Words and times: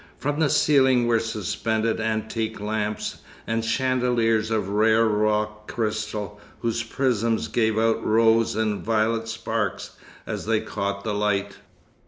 From 0.17 0.39
the 0.39 0.49
ceiling 0.49 1.05
were 1.05 1.19
suspended 1.19 1.99
antique 2.01 2.59
lamps, 2.59 3.17
and 3.45 3.63
chandeliers 3.63 4.49
of 4.49 4.67
rare 4.69 5.05
rock 5.05 5.71
crystal, 5.71 6.39
whose 6.61 6.81
prisms 6.81 7.47
gave 7.47 7.77
out 7.77 8.03
rose 8.03 8.55
and 8.55 8.83
violet 8.83 9.27
sparks 9.27 9.91
as 10.25 10.47
they 10.47 10.59
caught 10.59 11.03
the 11.03 11.13
light. 11.13 11.57